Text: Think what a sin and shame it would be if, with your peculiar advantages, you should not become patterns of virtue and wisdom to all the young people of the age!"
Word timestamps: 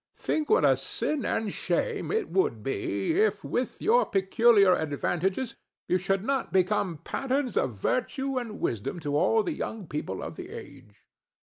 Think 0.17 0.49
what 0.49 0.65
a 0.65 0.75
sin 0.77 1.25
and 1.25 1.53
shame 1.53 2.11
it 2.11 2.27
would 2.29 2.63
be 2.63 3.11
if, 3.21 3.43
with 3.43 3.79
your 3.79 4.03
peculiar 4.07 4.73
advantages, 4.73 5.53
you 5.87 5.99
should 5.99 6.23
not 6.23 6.51
become 6.51 6.97
patterns 7.03 7.55
of 7.55 7.75
virtue 7.77 8.39
and 8.39 8.59
wisdom 8.59 8.99
to 9.01 9.15
all 9.15 9.43
the 9.43 9.53
young 9.53 9.85
people 9.85 10.23
of 10.23 10.37
the 10.37 10.49
age!" 10.49 11.05